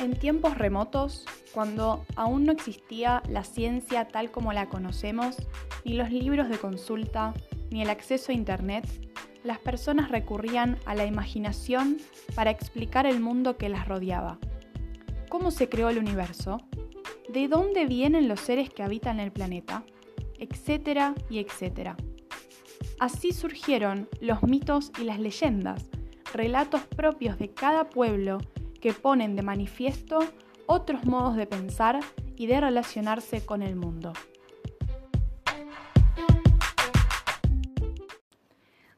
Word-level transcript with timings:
En 0.00 0.18
tiempos 0.18 0.56
remotos, 0.56 1.26
cuando 1.52 2.06
aún 2.16 2.46
no 2.46 2.52
existía 2.52 3.22
la 3.28 3.44
ciencia 3.44 4.08
tal 4.08 4.30
como 4.30 4.54
la 4.54 4.70
conocemos, 4.70 5.36
ni 5.84 5.92
los 5.92 6.10
libros 6.10 6.48
de 6.48 6.56
consulta, 6.56 7.34
ni 7.70 7.82
el 7.82 7.90
acceso 7.90 8.32
a 8.32 8.34
Internet, 8.34 8.86
las 9.44 9.58
personas 9.58 10.10
recurrían 10.10 10.78
a 10.86 10.94
la 10.94 11.04
imaginación 11.04 11.98
para 12.34 12.50
explicar 12.50 13.04
el 13.04 13.20
mundo 13.20 13.58
que 13.58 13.68
las 13.68 13.86
rodeaba. 13.88 14.38
¿Cómo 15.28 15.50
se 15.50 15.68
creó 15.68 15.90
el 15.90 15.98
universo? 15.98 16.62
¿De 17.28 17.46
dónde 17.46 17.84
vienen 17.84 18.26
los 18.26 18.40
seres 18.40 18.70
que 18.70 18.82
habitan 18.82 19.20
el 19.20 19.32
planeta? 19.32 19.84
Etcétera 20.38 21.14
y 21.28 21.40
etcétera. 21.40 21.98
Así 22.98 23.32
surgieron 23.32 24.08
los 24.18 24.42
mitos 24.44 24.92
y 24.98 25.04
las 25.04 25.20
leyendas, 25.20 25.90
relatos 26.32 26.80
propios 26.86 27.38
de 27.38 27.50
cada 27.50 27.90
pueblo 27.90 28.38
que 28.80 28.92
ponen 28.92 29.36
de 29.36 29.42
manifiesto 29.42 30.20
otros 30.66 31.04
modos 31.04 31.36
de 31.36 31.46
pensar 31.46 32.00
y 32.36 32.46
de 32.46 32.60
relacionarse 32.60 33.44
con 33.44 33.62
el 33.62 33.76
mundo. 33.76 34.12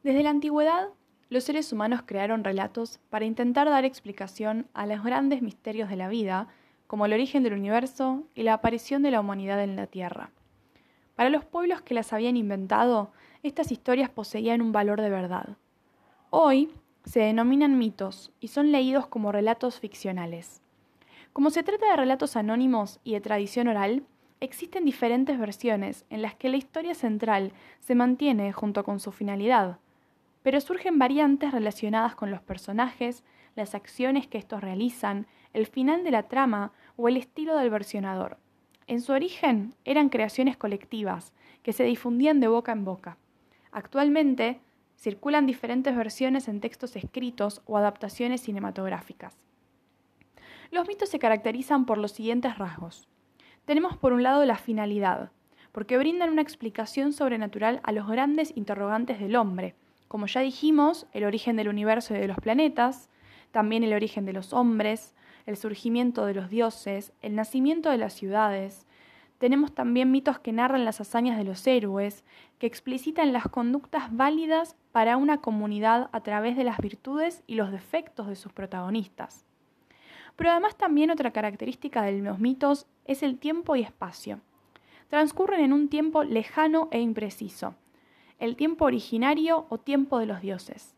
Desde 0.03 0.23
la 0.23 0.31
antigüedad, 0.31 0.89
los 1.29 1.45
seres 1.45 1.73
humanos 1.73 2.03
crearon 2.05 2.45
relatos 2.45 3.01
para 3.09 3.25
intentar 3.25 3.71
dar 3.71 3.85
explicación 3.85 4.67
a 4.75 4.85
los 4.85 5.03
grandes 5.03 5.43
misterios 5.43 5.89
de 5.89 5.97
la 5.97 6.09
vida, 6.09 6.49
como 6.87 7.07
el 7.07 7.13
origen 7.15 7.43
del 7.43 7.55
universo 7.55 8.25
y 8.35 8.43
la 8.43 8.55
aparición 8.55 9.03
de 9.03 9.13
la 9.13 9.21
humanidad 9.21 9.63
en 9.63 9.77
la 9.77 9.87
Tierra. 9.87 10.31
Para 11.15 11.31
los 11.31 11.45
pueblos 11.45 11.81
que 11.81 11.95
las 11.95 12.13
habían 12.13 12.37
inventado, 12.37 13.13
estas 13.43 13.73
historias 13.73 14.11
poseían 14.11 14.61
un 14.61 14.73
valor 14.73 15.01
de 15.01 15.09
verdad. 15.09 15.57
Hoy, 16.31 16.71
se 17.05 17.21
denominan 17.21 17.79
mitos 17.79 18.33
y 18.41 18.49
son 18.49 18.73
leídos 18.73 19.07
como 19.07 19.33
relatos 19.33 19.81
ficcionales. 19.81 20.63
Como 21.33 21.51
se 21.51 21.63
trata 21.63 21.91
de 21.91 21.97
relatos 21.97 22.37
anónimos 22.37 23.01
y 23.05 23.13
de 23.13 23.21
tradición 23.21 23.69
oral, 23.69 24.05
existen 24.41 24.85
diferentes 24.85 25.39
versiones 25.39 26.05
en 26.11 26.21
las 26.21 26.35
que 26.35 26.49
la 26.49 26.57
historia 26.57 26.95
central 26.95 27.53
se 27.81 27.95
mantiene 27.95 28.53
junto 28.53 28.85
con 28.85 29.01
su 29.01 29.13
finalidad, 29.13 29.79
pero 30.43 30.61
surgen 30.61 30.99
variantes 30.99 31.53
relacionadas 31.53 32.15
con 32.15 32.31
los 32.31 32.43
personajes, 32.43 33.25
las 33.55 33.75
acciones 33.75 34.27
que 34.27 34.39
estos 34.39 34.61
realizan, 34.61 35.27
el 35.53 35.67
final 35.67 36.05
de 36.05 36.11
la 36.11 36.25
trama 36.25 36.73
o 36.97 37.09
el 37.09 37.17
estilo 37.17 37.57
del 37.57 37.71
versionador. 37.71 38.39
En 38.87 39.01
su 39.01 39.13
origen 39.13 39.75
eran 39.85 40.09
creaciones 40.09 40.57
colectivas 40.57 41.33
que 41.63 41.73
se 41.73 41.85
difundían 41.85 42.41
de 42.41 42.49
boca 42.49 42.73
en 42.73 42.85
boca. 42.85 43.17
Actualmente 43.71 44.61
circulan 45.03 45.47
diferentes 45.47 45.97
versiones 45.97 46.47
en 46.47 46.61
textos 46.61 46.95
escritos 46.95 47.61
o 47.67 47.77
adaptaciones 47.77 48.41
cinematográficas. 48.41 49.37
Los 50.71 50.87
mitos 50.87 51.09
se 51.09 51.19
caracterizan 51.19 51.87
por 51.87 51.99
los 51.99 52.13
siguientes 52.13 52.57
rasgos. 52.57 53.09
Tenemos 53.65 53.97
por 53.97 54.13
un 54.13 54.23
lado 54.23 54.45
la 54.45 54.57
finalidad, 54.57 55.33
porque 55.73 55.99
brindan 55.99 56.31
una 56.31 56.43
explicación 56.43 57.13
sobrenatural 57.13 57.81
a 57.83 57.91
los 57.91 58.07
grandes 58.07 58.57
interrogantes 58.57 59.19
del 59.19 59.35
hombre, 59.35 59.75
como 60.07 60.27
ya 60.27 60.41
dijimos, 60.41 61.09
el 61.13 61.25
origen 61.25 61.57
del 61.57 61.69
universo 61.69 62.15
y 62.15 62.19
de 62.19 62.29
los 62.29 62.37
planetas, 62.37 63.11
también 63.51 63.83
el 63.83 63.95
origen 63.95 64.25
de 64.25 64.35
los 64.35 64.53
hombres, 64.53 65.17
el 65.47 65.57
surgimiento 65.57 66.27
de 66.27 66.35
los 66.35 66.49
dioses, 66.49 67.13
el 67.23 67.35
nacimiento 67.35 67.91
de 67.91 67.99
las 67.99 68.13
ciudades, 68.13 68.87
tenemos 69.43 69.75
también 69.75 70.13
mitos 70.13 70.39
que 70.39 70.53
narran 70.53 70.85
las 70.85 71.01
hazañas 71.01 71.37
de 71.37 71.43
los 71.43 71.67
héroes, 71.67 72.23
que 72.61 72.69
explicitan 72.69 73.33
las 73.33 73.49
conductas 73.49 74.17
válidas 74.17 74.77
para 74.93 75.17
una 75.17 75.39
comunidad 75.41 76.11
a 76.13 76.21
través 76.21 76.57
de 76.57 76.63
las 76.63 76.79
virtudes 76.79 77.43
y 77.49 77.57
los 77.57 77.73
defectos 77.73 78.29
de 78.29 78.37
sus 78.37 78.53
protagonistas. 78.53 79.45
Pero 80.37 80.53
además 80.53 80.77
también 80.77 81.11
otra 81.11 81.33
característica 81.33 82.03
de 82.03 82.21
los 82.21 82.39
mitos 82.39 82.87
es 83.05 83.25
el 83.25 83.37
tiempo 83.37 83.75
y 83.75 83.83
espacio. 83.83 84.39
Transcurren 85.09 85.59
en 85.59 85.73
un 85.73 85.89
tiempo 85.89 86.23
lejano 86.23 86.87
e 86.93 87.01
impreciso, 87.01 87.75
el 88.39 88.55
tiempo 88.55 88.85
originario 88.85 89.67
o 89.71 89.79
tiempo 89.79 90.21
de 90.21 90.27
los 90.27 90.41
dioses. 90.41 90.95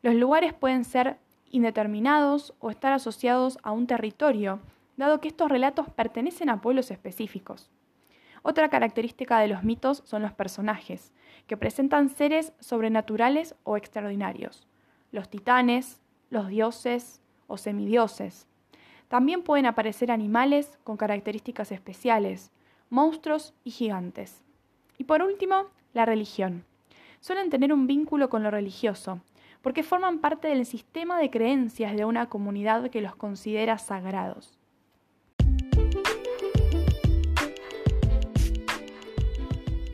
Los 0.00 0.14
lugares 0.14 0.54
pueden 0.54 0.86
ser 0.86 1.18
indeterminados 1.50 2.54
o 2.60 2.70
estar 2.70 2.94
asociados 2.94 3.58
a 3.62 3.72
un 3.72 3.86
territorio, 3.86 4.60
dado 4.96 5.20
que 5.20 5.28
estos 5.28 5.50
relatos 5.50 5.88
pertenecen 5.90 6.48
a 6.48 6.60
pueblos 6.60 6.90
específicos. 6.90 7.70
Otra 8.42 8.68
característica 8.68 9.38
de 9.38 9.48
los 9.48 9.62
mitos 9.62 10.02
son 10.04 10.22
los 10.22 10.32
personajes, 10.32 11.12
que 11.46 11.56
presentan 11.56 12.08
seres 12.08 12.52
sobrenaturales 12.60 13.54
o 13.62 13.76
extraordinarios, 13.76 14.66
los 15.12 15.28
titanes, 15.28 16.00
los 16.30 16.48
dioses 16.48 17.20
o 17.46 17.56
semidioses. 17.56 18.46
También 19.08 19.42
pueden 19.42 19.66
aparecer 19.66 20.10
animales 20.10 20.78
con 20.84 20.96
características 20.96 21.70
especiales, 21.70 22.50
monstruos 22.90 23.54
y 23.62 23.70
gigantes. 23.70 24.42
Y 24.98 25.04
por 25.04 25.22
último, 25.22 25.66
la 25.92 26.06
religión. 26.06 26.64
Suelen 27.20 27.50
tener 27.50 27.72
un 27.72 27.86
vínculo 27.86 28.28
con 28.28 28.42
lo 28.42 28.50
religioso, 28.50 29.20
porque 29.60 29.82
forman 29.82 30.18
parte 30.18 30.48
del 30.48 30.66
sistema 30.66 31.18
de 31.18 31.30
creencias 31.30 31.94
de 31.94 32.04
una 32.04 32.28
comunidad 32.28 32.90
que 32.90 33.00
los 33.00 33.14
considera 33.14 33.78
sagrados. 33.78 34.58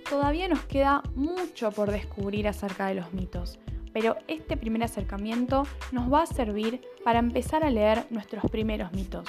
Todavía 0.08 0.48
nos 0.48 0.64
queda 0.64 1.02
mucho 1.14 1.70
por 1.70 1.90
descubrir 1.90 2.48
acerca 2.48 2.86
de 2.88 2.94
los 2.96 3.12
mitos, 3.12 3.58
pero 3.92 4.16
este 4.26 4.56
primer 4.56 4.82
acercamiento 4.82 5.64
nos 5.92 6.12
va 6.12 6.22
a 6.22 6.26
servir 6.26 6.80
para 7.04 7.18
empezar 7.18 7.64
a 7.64 7.70
leer 7.70 8.04
nuestros 8.10 8.44
primeros 8.50 8.92
mitos. 8.92 9.28